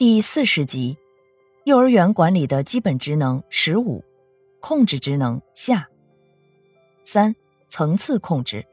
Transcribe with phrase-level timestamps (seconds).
[0.00, 0.96] 第四十集：
[1.64, 4.02] 幼儿园管理的基本职能十五，
[4.58, 5.90] 控制职能下。
[7.04, 7.36] 三、
[7.68, 8.64] 层次控制。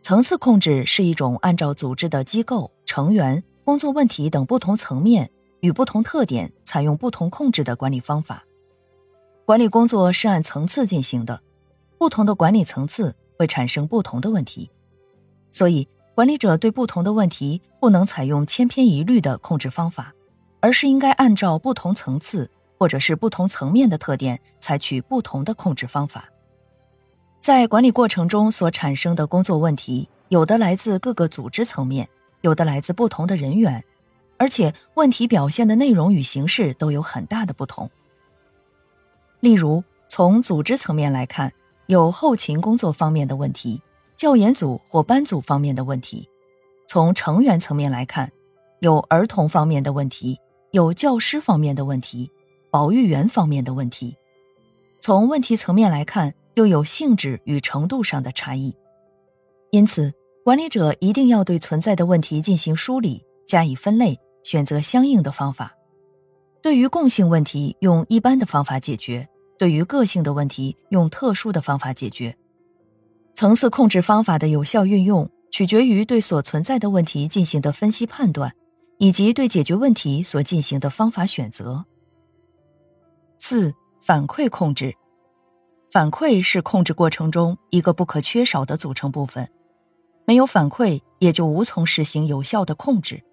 [0.00, 5.28] 层次控制是一种按照组织的机构、成员、工作问题等不同层面
[5.58, 8.44] 与不同特点，采用不同控制的管理方法。
[9.44, 11.42] 管理工作是按层次进行的，
[11.98, 14.70] 不同的管理层次会产生不同的问题，
[15.50, 20.14] 所以管理者对不同的问题不能采用千篇一律的控制方法，
[20.60, 26.28] 而是应该按照不同层次或者是不同层面的特点，采取不同的控制方法。
[27.40, 32.08] 在管理过程中所产生的工作问题，有的来自各个组织层面，
[32.40, 33.82] 有的来自不同的人员，
[34.36, 37.88] 而且问题表现的内容与形式都有很大的不同。
[39.40, 41.52] 例如，从组织层面来看，
[41.86, 43.80] 有后勤工作方面的问题，
[44.16, 46.28] 教研组或班组方面的问题；
[46.86, 48.30] 从成员层面来看，
[48.80, 50.38] 有儿童方面的问题，
[50.72, 52.30] 有教师方面的问题，
[52.70, 54.14] 保育员方面的问题；
[55.00, 58.74] 从问题层面来看，又有性质与程度上的差异。
[59.70, 60.12] 因此，
[60.44, 65.74] 管理者一定要对存在的问题进行梳理，加以分类，选择相应的方法。
[66.60, 69.26] 对于共性问题，用一般的方法解决；
[69.58, 72.36] 对于个性的问题，用特殊的方法解决。
[73.32, 78.52] 层次控制方法的有效运用，取决于对所存在的问题进行的分析判断，
[78.98, 81.84] 以及对解决问题所进行的方法选择。
[83.38, 84.94] 四、反馈控制。
[85.90, 89.48] 反馈是控制过程中一个不可缺少的组成部分，
[90.26, 93.24] 没有反馈，也就无从实行有效的控制。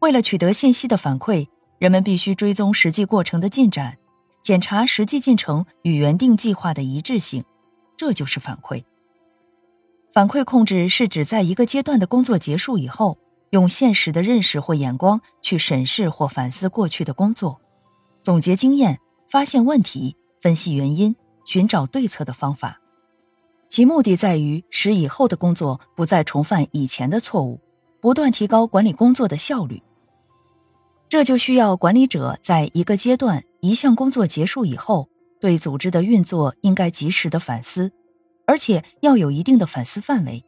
[0.00, 1.46] 为了取得信息的反馈。
[1.80, 3.96] 人们必须追踪实际过程的进展，
[4.42, 7.42] 检查实际进程与原定计划的一致性，
[7.96, 8.84] 这就是反馈。
[10.12, 13.16] 反馈控制是指在一个阶段的工作结束以后，
[13.50, 17.60] 用现实的认识或眼光去审视或反思过去的工作，
[18.22, 22.80] 总结经验、发现问题、分析原因、寻找对策的方法。
[23.68, 27.60] 其目的在于使以后的工作不再重犯以前的错误，
[28.00, 29.82] 不断提高管理工作的效率。
[31.08, 35.08] 这就需要管理者在一个阶段、一项工作结束以后，
[35.40, 37.90] 对组织的运作应该及时的反思，
[38.46, 40.44] 而且要有一定的反思范围，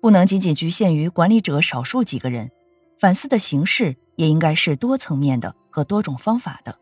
[0.00, 2.50] 不能仅仅局限于管理者少数几个人。
[2.98, 6.76] 反思的形式也应该是多层面的和多种方法的。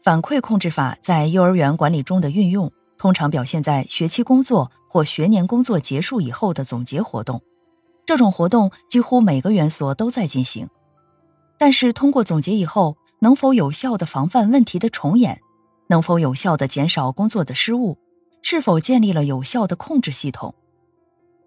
[0.00, 7.42] 反馈控制法在幼儿园管理中的运用，通常表现在学期工作或学年工作结束以后的总结活动。
[8.06, 10.68] 这种活动几乎每个园所都在进行。
[11.58, 15.40] 但是，通过总结以后，能否有效的防范问题的重演，
[15.88, 17.98] 能否有效的减少工作的失误，
[18.42, 20.54] 是否建立了有效的控制系统，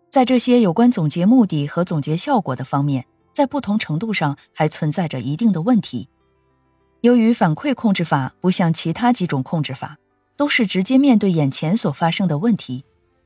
[0.09, 6.07] 在这些有关总结目的和总结效果的方面，在不同程度上还存在着一定的问题。
[7.01, 9.97] 由于反馈控制法不像其他几种控制法，
[10.35, 12.83] 都是直接面对眼前所发生的问题，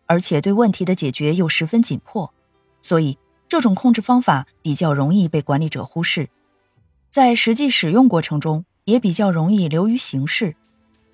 [0.07, 2.33] 而且对问题的解决又十分紧迫，
[2.81, 6.29] 所以这种控制方法比较容易被管理者忽视。
[7.09, 10.55] 在实际使用过程中，也比较容易流于形式，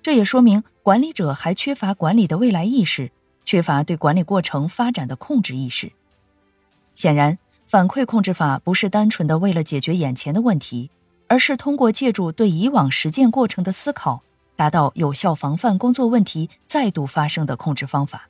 [0.00, 3.12] 这也说明管理者还缺乏管理的未来意识，
[3.48, 5.90] 缺乏对管理过程发展的控制意识。
[6.92, 10.90] 显然，反馈控制法不是单纯的为了解决眼前的问题，
[11.28, 14.22] 而是通过借助对以往实践过程的思考，
[14.54, 18.28] 达到有效防范工作问题再度发生的控制方法。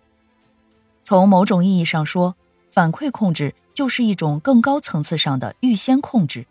[1.03, 2.37] 从某种意义上说，
[2.71, 6.47] 反馈控制就是一种更高层次上的预先控制。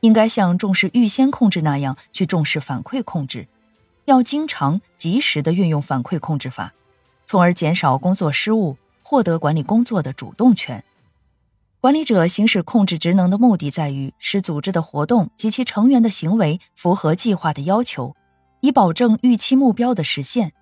[0.00, 3.46] 应该像重视预先控制那样去重视反馈控制，
[4.06, 6.72] 要经常及时的运用反馈控制法，
[7.32, 10.84] 从而减少工作失误，获得管理工作的主动权。
[11.80, 18.14] 管理者行使控制职能的目的在于使组织的活动及其成员的行为符合计划的要求，
[18.60, 20.52] 以保证预期目标的实现。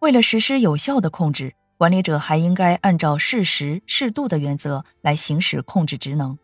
[0.00, 6.38] 为了实施有效的控制，管理者还应该按照适时适度的原则来行使控制职能。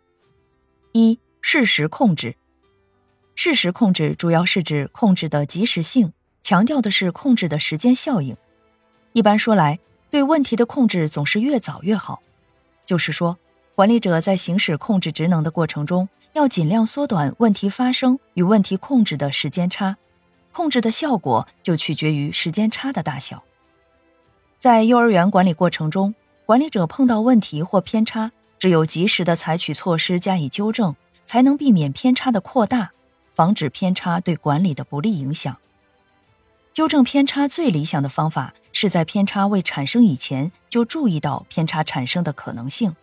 [0.93, 2.37] 一、适时控制。
[3.35, 6.13] 适时控制主要是指控制的及时性，
[6.43, 8.37] 强调的是控制的时间效应。
[9.13, 9.79] 一般说来，
[10.09, 12.23] 对问题的控制总是越早越好。
[12.87, 13.37] 就是说，
[13.75, 19.97] 管理者在行使控制职能的过程中，要尽量缩短问题发生与问题控制的时间差，
[20.53, 23.43] 控制的效果就取决于时间差的大小。
[24.59, 26.15] 在幼儿园管理过程中，
[26.45, 32.91] 管理者碰到问题或偏差，只有及时的采取措施加以纠正，才能避免偏差的扩大，
[33.33, 35.57] 防止偏差对管理的不利影响。
[36.73, 42.95] 纠正偏差最理想的方法是在偏差未产生以前就注意到偏差产生的可能性。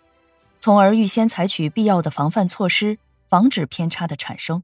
[0.59, 2.97] 从而预先采取必要的防范措施，
[3.27, 4.61] 防止偏差的产生；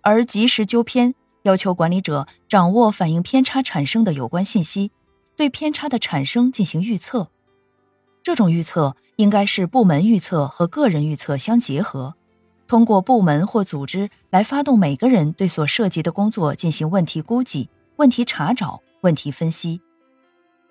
[0.00, 4.92] 而及时纠偏，要求管理者掌握反映偏差产生的有关信息，
[5.36, 7.28] 对偏差的产生进行预测。
[8.22, 12.14] 这种预测应该是部门预测和个人预测相结合，
[12.66, 19.80] 通过部门或组织来发动每个人对所涉及的工作进行问题估计、问题查找、问题分析，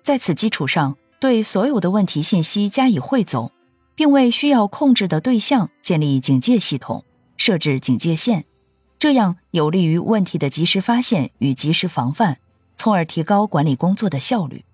[0.02, 3.50] 在此基础上对所有的问题信息加以汇总。
[3.96, 7.04] 并为需要控制的对象建立警戒系统，
[7.36, 8.44] 设置警戒线，
[8.98, 12.38] 这样有利于问题的及时发现与及时防范，
[12.76, 14.64] 从而提高管理工作的效率。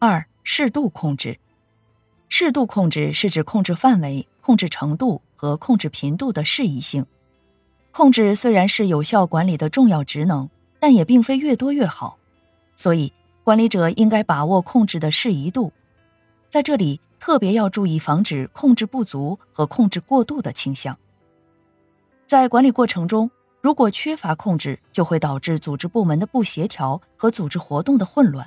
[0.00, 1.38] 二、适度控制。
[2.28, 7.06] 适度控制是指控制范围、控制程度和控制频度的适宜性。
[7.92, 10.50] 控制虽然是有效管理的重要职能，
[10.84, 12.18] 但也并非越多越好，
[12.74, 13.10] 所以
[13.42, 15.72] 管理者应该把握控制的适宜度。
[16.50, 17.00] 在这里。
[17.24, 20.94] 特别要注意防止控制不足和控制过度的倾向。
[22.26, 23.30] 在管理过程中，
[23.62, 28.46] 如果缺乏控制，就会导致组织部门的不协调和组织活动的混乱，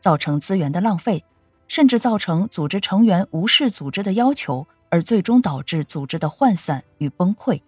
[0.00, 1.22] 造成资源的浪费，
[1.68, 7.60] 甚至造成组织成员无视组织的要求，而最终导致组织的涣散与崩溃。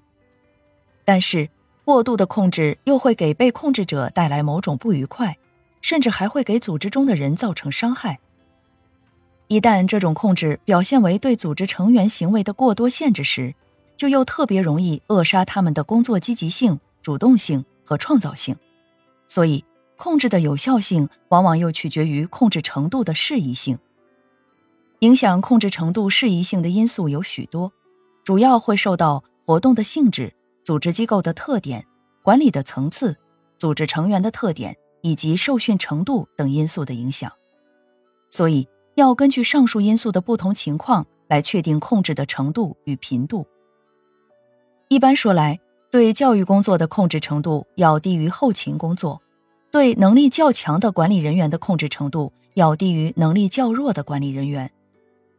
[1.05, 1.47] 但是，
[1.87, 5.39] 过度的控制又会给被控制者带来某种不愉快，
[5.81, 8.19] 甚至还会给组织中的人造成伤害。
[9.47, 13.55] 一旦这种控制表现为对组织成员行为的过多限制时，
[13.97, 18.57] 就又特别容易扼杀他们的工作积极性、主动性和创造性。
[19.29, 19.65] 所以，
[19.97, 23.79] 控制的有效性往往又取决于控制程度的适宜性。
[24.99, 27.73] 影响控制程度适宜性的因素有许多，
[28.25, 30.35] 主要会受到活动的性质、
[30.67, 31.87] 组织机构的特点、
[32.25, 33.17] 管理的层次、
[33.57, 37.31] 组织成员的特点以及受训程度等因素的影响。
[38.29, 38.67] 所以。
[38.97, 43.47] 要根据上述因素的不同情况来确定控制的程度与频度。
[44.89, 45.61] 一般说来，
[45.91, 49.21] 对教育工作的控制程度要低于后勤工作，
[49.71, 54.73] 对能力较强的管理人员的控制程度要低于能力较弱的管理人员，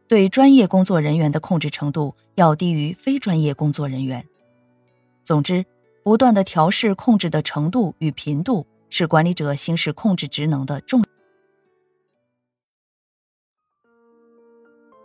[0.06, 4.24] 对专业工作人员的控制程度要低于非专业工作人员。
[5.28, 5.62] 总之，
[6.02, 11.04] 不断的调试控制的程度与频度，是管理者行使控制职能的重。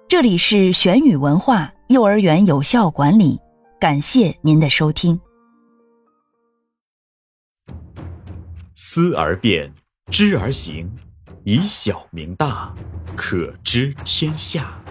[0.07, 3.37] 这里是玄宇文化幼儿园有效管理，
[3.77, 5.19] 感谢您的收听。
[8.75, 9.73] 思而变，
[10.09, 10.89] 知而行，
[11.43, 12.73] 以小明大，
[13.17, 14.81] 可知天下。